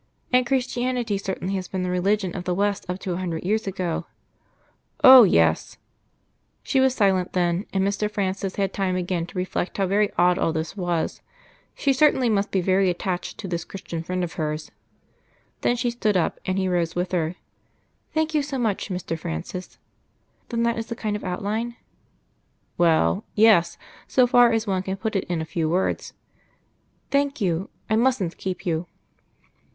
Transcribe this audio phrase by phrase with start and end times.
[0.33, 3.67] "And Christianity certainly has been the Religion of the West up to a hundred years
[3.67, 4.07] ago?"
[5.03, 5.21] "Oh!
[5.21, 5.77] yes."
[6.63, 8.09] She was silent then, and Mr.
[8.09, 11.21] Francis had time again to reflect how very odd all this was.
[11.75, 14.71] She certainly must be very much attached to this Christian friend of hers.
[15.61, 17.35] Then she stood up, and he rose with her.
[18.11, 19.19] "Thank you so much, Mr.
[19.19, 19.77] Francis....
[20.49, 21.75] Then that is the kind of outline?"
[22.75, 23.77] "Well, yes;
[24.07, 26.13] so far as one can put it in a few words."
[27.11, 27.69] "Thank you....
[27.87, 28.87] I mustn't keep you."